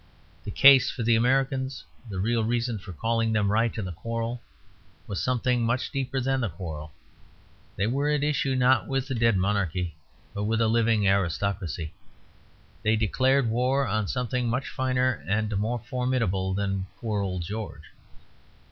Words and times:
The 0.45 0.49
case 0.49 0.89
for 0.89 1.03
the 1.03 1.15
Americans, 1.15 1.85
the 2.09 2.17
real 2.17 2.43
reason 2.43 2.79
for 2.79 2.91
calling 2.91 3.31
them 3.33 3.51
right 3.51 3.77
in 3.77 3.85
the 3.85 3.91
quarrel, 3.91 4.41
was 5.05 5.21
something 5.21 5.61
much 5.61 5.91
deeper 5.91 6.19
than 6.19 6.41
the 6.41 6.49
quarrel. 6.49 6.91
They 7.75 7.85
were 7.85 8.09
at 8.09 8.23
issue, 8.23 8.55
not 8.55 8.87
with 8.87 9.11
a 9.11 9.13
dead 9.13 9.37
monarchy, 9.37 9.95
but 10.33 10.45
with 10.45 10.59
a 10.59 10.67
living 10.67 11.07
aristocracy; 11.07 11.93
they 12.81 12.95
declared 12.95 13.47
war 13.51 13.85
on 13.85 14.07
something 14.07 14.49
much 14.49 14.69
finer 14.69 15.23
and 15.27 15.55
more 15.59 15.77
formidable 15.77 16.55
than 16.55 16.87
poor 16.99 17.21
old 17.21 17.43
George. 17.43 17.91